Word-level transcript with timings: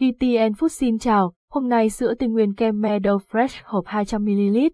Gtn 0.00 0.52
Food 0.52 0.68
xin 0.68 0.98
chào, 0.98 1.32
hôm 1.50 1.68
nay 1.68 1.90
sữa 1.90 2.14
tinh 2.14 2.32
nguyên 2.32 2.54
kem 2.54 2.80
Meadow 2.80 3.18
Fresh 3.30 3.60
hộp 3.64 3.84
200ml. 3.84 4.70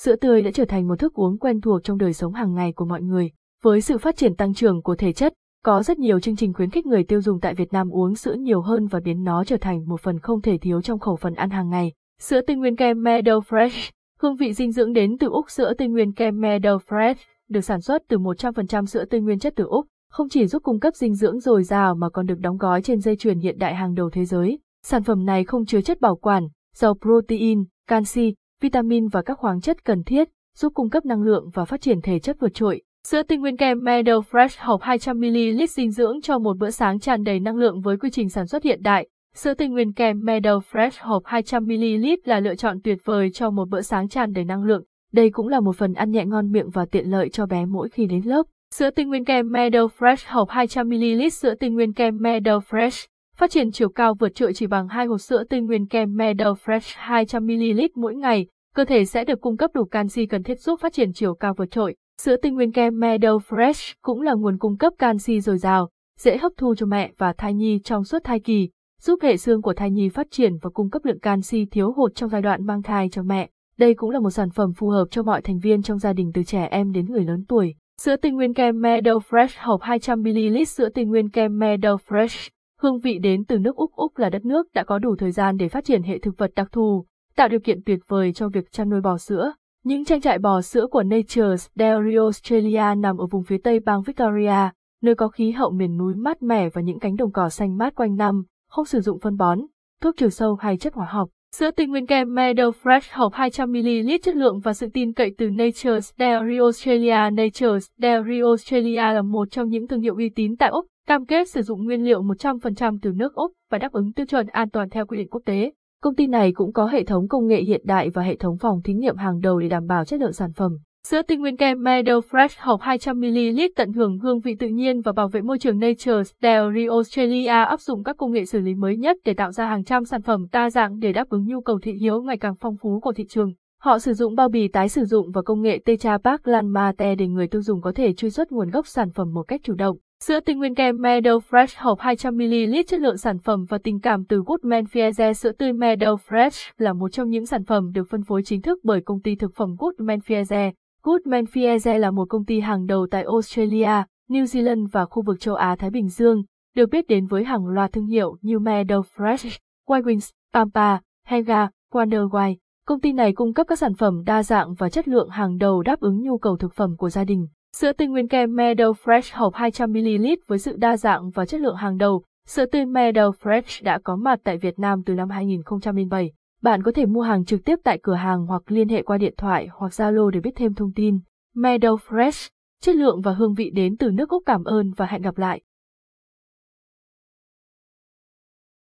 Sữa 0.00 0.16
tươi 0.16 0.42
đã 0.42 0.50
trở 0.54 0.64
thành 0.64 0.88
một 0.88 0.96
thức 0.98 1.14
uống 1.14 1.38
quen 1.38 1.60
thuộc 1.60 1.84
trong 1.84 1.98
đời 1.98 2.12
sống 2.12 2.32
hàng 2.32 2.54
ngày 2.54 2.72
của 2.72 2.84
mọi 2.84 3.02
người. 3.02 3.30
Với 3.62 3.80
sự 3.80 3.98
phát 3.98 4.16
triển 4.16 4.34
tăng 4.36 4.54
trưởng 4.54 4.82
của 4.82 4.94
thể 4.96 5.12
chất, 5.12 5.32
có 5.64 5.82
rất 5.82 5.98
nhiều 5.98 6.20
chương 6.20 6.36
trình 6.36 6.52
khuyến 6.52 6.70
khích 6.70 6.86
người 6.86 7.04
tiêu 7.04 7.20
dùng 7.20 7.40
tại 7.40 7.54
Việt 7.54 7.72
Nam 7.72 7.90
uống 7.90 8.14
sữa 8.14 8.32
nhiều 8.32 8.60
hơn 8.60 8.86
và 8.86 9.00
biến 9.00 9.24
nó 9.24 9.44
trở 9.44 9.56
thành 9.56 9.88
một 9.88 10.00
phần 10.00 10.18
không 10.18 10.40
thể 10.40 10.58
thiếu 10.58 10.82
trong 10.82 10.98
khẩu 10.98 11.16
phần 11.16 11.34
ăn 11.34 11.50
hàng 11.50 11.70
ngày. 11.70 11.92
Sữa 12.20 12.40
tinh 12.46 12.58
nguyên 12.58 12.76
kem 12.76 13.02
Meadow 13.02 13.40
Fresh, 13.40 13.90
hương 14.18 14.36
vị 14.36 14.52
dinh 14.52 14.72
dưỡng 14.72 14.92
đến 14.92 15.18
từ 15.18 15.28
Úc 15.28 15.50
sữa 15.50 15.74
tinh 15.78 15.92
nguyên 15.92 16.12
kem 16.12 16.40
Meadow 16.40 16.78
Fresh, 16.78 17.14
được 17.48 17.60
sản 17.60 17.80
xuất 17.80 18.02
từ 18.08 18.18
100% 18.18 18.84
sữa 18.84 19.04
tinh 19.04 19.24
nguyên 19.24 19.38
chất 19.38 19.52
từ 19.56 19.64
Úc 19.64 19.86
không 20.10 20.28
chỉ 20.28 20.46
giúp 20.46 20.62
cung 20.62 20.80
cấp 20.80 20.94
dinh 20.94 21.14
dưỡng 21.14 21.40
dồi 21.40 21.62
dào 21.62 21.94
mà 21.94 22.08
còn 22.08 22.26
được 22.26 22.38
đóng 22.40 22.56
gói 22.56 22.82
trên 22.82 23.00
dây 23.00 23.16
chuyền 23.16 23.38
hiện 23.38 23.58
đại 23.58 23.74
hàng 23.74 23.94
đầu 23.94 24.10
thế 24.10 24.24
giới. 24.24 24.58
Sản 24.82 25.02
phẩm 25.02 25.24
này 25.24 25.44
không 25.44 25.66
chứa 25.66 25.80
chất 25.80 26.00
bảo 26.00 26.16
quản, 26.16 26.48
giàu 26.74 26.94
protein, 26.94 27.64
canxi, 27.88 28.34
vitamin 28.60 29.08
và 29.08 29.22
các 29.22 29.38
khoáng 29.38 29.60
chất 29.60 29.84
cần 29.84 30.02
thiết, 30.02 30.28
giúp 30.56 30.72
cung 30.74 30.90
cấp 30.90 31.04
năng 31.04 31.22
lượng 31.22 31.50
và 31.54 31.64
phát 31.64 31.80
triển 31.80 32.00
thể 32.00 32.18
chất 32.18 32.36
vượt 32.40 32.54
trội. 32.54 32.82
Sữa 33.06 33.22
tinh 33.22 33.40
nguyên 33.40 33.56
kem 33.56 33.78
Meadow 33.78 34.20
Fresh 34.30 34.66
hộp 34.66 34.80
200ml 34.80 35.66
dinh 35.66 35.90
dưỡng 35.90 36.20
cho 36.22 36.38
một 36.38 36.58
bữa 36.58 36.70
sáng 36.70 37.00
tràn 37.00 37.24
đầy 37.24 37.40
năng 37.40 37.56
lượng 37.56 37.80
với 37.80 37.96
quy 37.96 38.10
trình 38.10 38.28
sản 38.28 38.46
xuất 38.46 38.62
hiện 38.62 38.82
đại. 38.82 39.08
Sữa 39.34 39.54
tinh 39.54 39.72
nguyên 39.72 39.92
kem 39.92 40.20
Meadow 40.20 40.60
Fresh 40.72 41.08
hộp 41.08 41.22
200ml 41.22 42.16
là 42.24 42.40
lựa 42.40 42.54
chọn 42.54 42.80
tuyệt 42.84 42.98
vời 43.04 43.30
cho 43.34 43.50
một 43.50 43.68
bữa 43.68 43.80
sáng 43.80 44.08
tràn 44.08 44.32
đầy 44.32 44.44
năng 44.44 44.64
lượng. 44.64 44.84
Đây 45.12 45.30
cũng 45.30 45.48
là 45.48 45.60
một 45.60 45.76
phần 45.76 45.92
ăn 45.92 46.10
nhẹ 46.10 46.24
ngon 46.24 46.52
miệng 46.52 46.70
và 46.70 46.86
tiện 46.86 47.10
lợi 47.10 47.28
cho 47.28 47.46
bé 47.46 47.66
mỗi 47.66 47.88
khi 47.88 48.06
đến 48.06 48.22
lớp. 48.24 48.42
Sữa 48.74 48.90
tinh 48.90 49.08
nguyên 49.08 49.24
kem 49.24 49.46
Meadow 49.46 49.88
Fresh 49.98 50.34
hộp 50.34 50.48
200ml 50.48 51.28
sữa 51.28 51.54
tinh 51.54 51.74
nguyên 51.74 51.92
kem 51.92 52.16
Meadow 52.16 52.60
Fresh. 52.60 53.06
Phát 53.36 53.50
triển 53.50 53.72
chiều 53.72 53.88
cao 53.88 54.14
vượt 54.14 54.34
trội 54.34 54.52
chỉ 54.54 54.66
bằng 54.66 54.88
hai 54.88 55.06
hộp 55.06 55.20
sữa 55.20 55.44
tinh 55.50 55.66
nguyên 55.66 55.86
kem 55.86 56.16
Meadow 56.16 56.54
Fresh 56.54 57.24
200ml 57.24 57.88
mỗi 57.94 58.14
ngày, 58.14 58.46
cơ 58.74 58.84
thể 58.84 59.04
sẽ 59.04 59.24
được 59.24 59.40
cung 59.40 59.56
cấp 59.56 59.70
đủ 59.74 59.84
canxi 59.84 60.26
cần 60.26 60.42
thiết 60.42 60.60
giúp 60.60 60.80
phát 60.80 60.92
triển 60.92 61.12
chiều 61.12 61.34
cao 61.34 61.54
vượt 61.54 61.70
trội. 61.70 61.96
Sữa 62.22 62.36
tinh 62.42 62.54
nguyên 62.54 62.72
kem 62.72 62.94
Meadow 62.94 63.38
Fresh 63.38 63.94
cũng 64.02 64.20
là 64.20 64.34
nguồn 64.34 64.58
cung 64.58 64.76
cấp 64.76 64.92
canxi 64.98 65.40
dồi 65.40 65.58
dào, 65.58 65.90
dễ 66.18 66.36
hấp 66.36 66.52
thu 66.56 66.74
cho 66.74 66.86
mẹ 66.86 67.10
và 67.18 67.32
thai 67.32 67.54
nhi 67.54 67.80
trong 67.84 68.04
suốt 68.04 68.24
thai 68.24 68.40
kỳ, 68.40 68.70
giúp 69.00 69.18
hệ 69.22 69.36
xương 69.36 69.62
của 69.62 69.74
thai 69.74 69.90
nhi 69.90 70.08
phát 70.08 70.26
triển 70.30 70.56
và 70.62 70.70
cung 70.70 70.90
cấp 70.90 71.04
lượng 71.04 71.20
canxi 71.20 71.66
thiếu 71.70 71.92
hụt 71.92 72.14
trong 72.14 72.30
giai 72.30 72.42
đoạn 72.42 72.66
mang 72.66 72.82
thai 72.82 73.08
cho 73.08 73.22
mẹ. 73.22 73.48
Đây 73.78 73.94
cũng 73.94 74.10
là 74.10 74.20
một 74.20 74.30
sản 74.30 74.50
phẩm 74.50 74.72
phù 74.72 74.88
hợp 74.88 75.06
cho 75.10 75.22
mọi 75.22 75.42
thành 75.42 75.58
viên 75.58 75.82
trong 75.82 75.98
gia 75.98 76.12
đình 76.12 76.30
từ 76.34 76.42
trẻ 76.42 76.68
em 76.70 76.92
đến 76.92 77.06
người 77.06 77.24
lớn 77.24 77.44
tuổi. 77.48 77.74
Sữa 78.04 78.16
tinh 78.16 78.34
nguyên 78.34 78.54
kem 78.54 78.80
Meadow 78.80 79.18
Fresh 79.18 79.66
hộp 79.66 79.80
200ml 79.80 80.64
sữa 80.64 80.88
tinh 80.88 81.08
nguyên 81.08 81.30
kem 81.30 81.58
Meadow 81.58 81.96
Fresh. 82.08 82.50
Hương 82.80 83.00
vị 83.00 83.18
đến 83.18 83.44
từ 83.44 83.58
nước 83.58 83.76
Úc 83.76 83.92
Úc 83.92 84.18
là 84.18 84.30
đất 84.30 84.44
nước 84.44 84.66
đã 84.74 84.84
có 84.84 84.98
đủ 84.98 85.16
thời 85.16 85.32
gian 85.32 85.56
để 85.56 85.68
phát 85.68 85.84
triển 85.84 86.02
hệ 86.02 86.18
thực 86.18 86.38
vật 86.38 86.50
đặc 86.56 86.68
thù, 86.72 87.06
tạo 87.36 87.48
điều 87.48 87.60
kiện 87.60 87.82
tuyệt 87.86 87.98
vời 88.08 88.32
cho 88.32 88.48
việc 88.48 88.72
chăn 88.72 88.90
nuôi 88.90 89.00
bò 89.00 89.18
sữa. 89.18 89.52
Những 89.84 90.04
trang 90.04 90.20
trại 90.20 90.38
bò 90.38 90.60
sữa 90.60 90.86
của 90.90 91.02
Nature's 91.02 91.68
Dairy 91.74 92.16
Australia 92.16 92.94
nằm 92.96 93.16
ở 93.16 93.26
vùng 93.26 93.44
phía 93.44 93.58
tây 93.64 93.80
bang 93.80 94.02
Victoria, 94.02 94.70
nơi 95.02 95.14
có 95.14 95.28
khí 95.28 95.50
hậu 95.50 95.70
miền 95.70 95.96
núi 95.96 96.14
mát 96.14 96.42
mẻ 96.42 96.68
và 96.68 96.82
những 96.82 96.98
cánh 96.98 97.16
đồng 97.16 97.32
cỏ 97.32 97.48
xanh 97.48 97.76
mát 97.76 97.94
quanh 97.94 98.16
năm, 98.16 98.42
không 98.68 98.84
sử 98.84 99.00
dụng 99.00 99.18
phân 99.18 99.36
bón, 99.36 99.60
thuốc 100.00 100.16
trừ 100.16 100.28
sâu 100.28 100.54
hay 100.54 100.76
chất 100.76 100.94
hóa 100.94 101.06
học. 101.06 101.28
Sữa 101.56 101.70
tinh 101.70 101.90
nguyên 101.90 102.06
kem 102.06 102.34
Meadow 102.34 102.70
Fresh 102.82 103.00
hộp 103.12 103.32
200ml 103.32 104.18
chất 104.22 104.36
lượng 104.36 104.60
và 104.60 104.72
sự 104.72 104.86
tin 104.92 105.12
cậy 105.12 105.34
từ 105.38 105.48
Nature's 105.48 106.12
Dairy 106.18 106.58
Australia 106.58 107.30
Nature's 107.30 107.88
Dairy 107.98 108.40
Australia 108.40 108.96
là 108.96 109.22
một 109.22 109.50
trong 109.50 109.68
những 109.68 109.86
thương 109.86 110.00
hiệu 110.00 110.14
uy 110.16 110.28
tín 110.28 110.56
tại 110.56 110.68
Úc, 110.68 110.86
cam 111.06 111.26
kết 111.26 111.48
sử 111.48 111.62
dụng 111.62 111.84
nguyên 111.84 112.04
liệu 112.04 112.22
100% 112.22 112.98
từ 113.02 113.12
nước 113.14 113.34
Úc 113.34 113.52
và 113.70 113.78
đáp 113.78 113.92
ứng 113.92 114.12
tiêu 114.12 114.26
chuẩn 114.26 114.46
an 114.46 114.70
toàn 114.70 114.90
theo 114.90 115.06
quy 115.06 115.18
định 115.18 115.28
quốc 115.30 115.42
tế. 115.44 115.72
Công 116.02 116.14
ty 116.14 116.26
này 116.26 116.52
cũng 116.52 116.72
có 116.72 116.86
hệ 116.86 117.04
thống 117.04 117.28
công 117.28 117.46
nghệ 117.46 117.62
hiện 117.62 117.80
đại 117.84 118.10
và 118.10 118.22
hệ 118.22 118.36
thống 118.36 118.58
phòng 118.58 118.80
thí 118.84 118.94
nghiệm 118.94 119.16
hàng 119.16 119.40
đầu 119.40 119.60
để 119.60 119.68
đảm 119.68 119.86
bảo 119.86 120.04
chất 120.04 120.20
lượng 120.20 120.32
sản 120.32 120.52
phẩm. 120.52 120.78
Sữa 121.06 121.22
tinh 121.22 121.40
nguyên 121.40 121.56
kem 121.56 121.78
Meadow 121.78 122.20
Fresh 122.20 122.56
hộp 122.58 122.80
200ml 122.80 123.68
tận 123.76 123.92
hưởng 123.92 124.18
hương 124.18 124.40
vị 124.40 124.56
tự 124.58 124.66
nhiên 124.66 125.00
và 125.00 125.12
bảo 125.12 125.28
vệ 125.28 125.40
môi 125.40 125.58
trường 125.58 125.78
Nature's 125.78 126.24
Dairy 126.42 126.86
Australia 126.86 127.46
áp 127.46 127.80
dụng 127.80 128.04
các 128.04 128.16
công 128.16 128.32
nghệ 128.32 128.44
xử 128.44 128.60
lý 128.60 128.74
mới 128.74 128.96
nhất 128.96 129.16
để 129.24 129.34
tạo 129.34 129.52
ra 129.52 129.66
hàng 129.66 129.84
trăm 129.84 130.04
sản 130.04 130.22
phẩm 130.22 130.46
đa 130.52 130.70
dạng 130.70 130.98
để 130.98 131.12
đáp 131.12 131.28
ứng 131.28 131.44
nhu 131.46 131.60
cầu 131.60 131.78
thị 131.82 131.92
hiếu 131.92 132.22
ngày 132.22 132.36
càng 132.36 132.54
phong 132.60 132.76
phú 132.76 133.00
của 133.00 133.12
thị 133.12 133.24
trường. 133.28 133.52
Họ 133.80 133.98
sử 133.98 134.12
dụng 134.12 134.34
bao 134.34 134.48
bì 134.48 134.68
tái 134.68 134.88
sử 134.88 135.04
dụng 135.04 135.30
và 135.30 135.42
công 135.42 135.62
nghệ 135.62 135.78
Tetra 135.84 136.18
Pak 136.18 136.48
Lan 136.48 136.68
Mate 136.68 137.14
để 137.14 137.26
người 137.26 137.48
tiêu 137.48 137.62
dùng 137.62 137.80
có 137.80 137.92
thể 137.92 138.12
truy 138.12 138.30
xuất 138.30 138.52
nguồn 138.52 138.70
gốc 138.70 138.86
sản 138.86 139.10
phẩm 139.10 139.32
một 139.34 139.42
cách 139.42 139.60
chủ 139.64 139.74
động. 139.74 139.96
Sữa 140.24 140.40
tinh 140.40 140.58
nguyên 140.58 140.74
kem 140.74 140.96
Meadow 140.96 141.38
Fresh 141.50 141.74
hộp 141.84 141.98
200ml 141.98 142.82
chất 142.86 143.00
lượng 143.00 143.16
sản 143.16 143.38
phẩm 143.38 143.64
và 143.68 143.78
tình 143.78 144.00
cảm 144.00 144.24
từ 144.24 144.42
Goodman 144.46 144.84
Fiese 144.84 145.32
Sữa 145.32 145.52
tươi 145.52 145.72
Meadow 145.72 146.16
Fresh 146.28 146.72
là 146.78 146.92
một 146.92 147.08
trong 147.08 147.28
những 147.28 147.46
sản 147.46 147.64
phẩm 147.64 147.92
được 147.92 148.08
phân 148.10 148.22
phối 148.22 148.42
chính 148.42 148.62
thức 148.62 148.78
bởi 148.82 149.00
công 149.00 149.20
ty 149.20 149.36
thực 149.36 149.54
phẩm 149.54 149.76
Goodman 149.78 150.18
Fiese. 150.18 150.72
Goodman 151.02 151.44
Fiese 151.44 151.98
là 151.98 152.10
một 152.10 152.28
công 152.28 152.44
ty 152.44 152.60
hàng 152.60 152.86
đầu 152.86 153.06
tại 153.10 153.24
Australia, 153.24 154.04
New 154.28 154.44
Zealand 154.44 154.88
và 154.92 155.04
khu 155.04 155.22
vực 155.22 155.40
châu 155.40 155.54
Á-Thái 155.54 155.90
Bình 155.90 156.08
Dương, 156.08 156.42
được 156.76 156.90
biết 156.90 157.06
đến 157.08 157.26
với 157.26 157.44
hàng 157.44 157.66
loạt 157.66 157.92
thương 157.92 158.06
hiệu 158.06 158.36
như 158.40 158.58
Meadow 158.58 159.02
Fresh, 159.16 159.58
White 159.88 160.02
Wings, 160.02 160.30
Pampa, 160.52 160.98
Henga, 161.26 161.68
Wonder 161.92 162.28
White. 162.28 162.54
Công 162.86 163.00
ty 163.00 163.12
này 163.12 163.32
cung 163.32 163.54
cấp 163.54 163.66
các 163.68 163.78
sản 163.78 163.94
phẩm 163.94 164.22
đa 164.26 164.42
dạng 164.42 164.74
và 164.74 164.88
chất 164.88 165.08
lượng 165.08 165.28
hàng 165.28 165.58
đầu 165.58 165.82
đáp 165.82 166.00
ứng 166.00 166.22
nhu 166.22 166.38
cầu 166.38 166.56
thực 166.56 166.74
phẩm 166.74 166.96
của 166.96 167.10
gia 167.10 167.24
đình. 167.24 167.46
Sữa 167.76 167.92
tươi 167.92 168.08
nguyên 168.08 168.28
kem 168.28 168.50
Meadow 168.50 168.92
Fresh 168.92 169.38
hộp 169.38 169.54
200ml 169.54 170.36
với 170.46 170.58
sự 170.58 170.76
đa 170.76 170.96
dạng 170.96 171.30
và 171.30 171.46
chất 171.46 171.60
lượng 171.60 171.76
hàng 171.76 171.98
đầu, 171.98 172.22
sữa 172.46 172.66
tươi 172.66 172.84
Meadow 172.84 173.32
Fresh 173.42 173.84
đã 173.84 173.98
có 174.04 174.16
mặt 174.16 174.40
tại 174.44 174.58
Việt 174.58 174.78
Nam 174.78 175.02
từ 175.06 175.14
năm 175.14 175.30
2007. 175.30 176.32
Bạn 176.62 176.82
có 176.82 176.92
thể 176.94 177.06
mua 177.06 177.22
hàng 177.22 177.44
trực 177.44 177.64
tiếp 177.64 177.78
tại 177.84 177.98
cửa 178.02 178.14
hàng 178.14 178.46
hoặc 178.46 178.62
liên 178.66 178.88
hệ 178.88 179.02
qua 179.02 179.18
điện 179.18 179.34
thoại 179.36 179.68
hoặc 179.72 179.92
Zalo 179.92 180.30
để 180.30 180.40
biết 180.40 180.50
thêm 180.56 180.74
thông 180.74 180.92
tin. 180.92 181.18
Meadow 181.56 181.96
Fresh, 181.96 182.50
chất 182.80 182.96
lượng 182.96 183.20
và 183.20 183.32
hương 183.32 183.54
vị 183.54 183.70
đến 183.74 183.96
từ 183.96 184.10
nước 184.10 184.28
Úc 184.28 184.42
cảm 184.46 184.64
ơn 184.64 184.92
và 184.96 185.06
hẹn 185.06 185.22
gặp 185.22 185.38
lại. 185.38 185.60